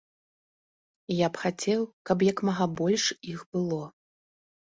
Я 1.15 1.27
б 1.33 1.41
хацеў, 1.41 1.81
каб 2.09 2.17
як 2.29 2.37
мага 2.49 2.65
больш 2.79 3.05
іх 3.35 3.43
было. 3.59 3.83